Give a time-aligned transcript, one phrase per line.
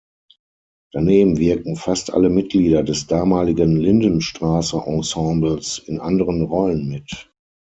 [0.93, 7.29] Daneben wirken fast alle Mitglieder des damaligen Lindenstraße-Ensembles in anderen Rollen mit.